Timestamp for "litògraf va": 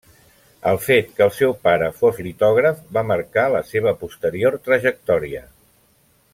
2.29-3.05